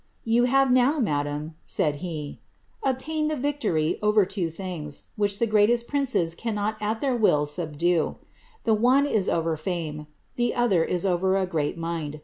[0.25, 2.39] ^Tou have now, madam," said he,
[2.85, 7.51] *^ obtained the victory, over two things, which the greatest princes cannot at their wills
[7.51, 8.15] subdue;
[8.63, 12.19] the one is over fiune— the other is over a great mind.